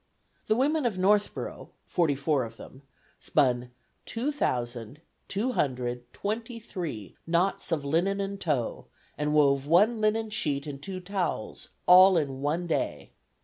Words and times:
The 0.47 0.55
women 0.55 0.87
of 0.87 0.97
Northboro, 0.97 1.69
forty 1.85 2.15
four 2.15 2.43
of 2.43 2.57
them, 2.57 2.81
spun 3.19 3.69
two 4.03 4.31
thousand, 4.31 4.99
two 5.27 5.51
hundred, 5.51 6.11
twenty 6.11 6.59
three 6.59 7.15
knots 7.27 7.71
of 7.71 7.85
linen 7.85 8.19
and 8.19 8.41
tow, 8.41 8.87
and 9.15 9.31
wove 9.35 9.67
one 9.67 10.01
linen 10.01 10.31
sheet 10.31 10.65
and 10.65 10.81
two 10.81 11.01
towels, 11.01 11.67
all 11.87 12.17
in 12.17 12.41
one 12.41 12.65
day! 12.65 13.11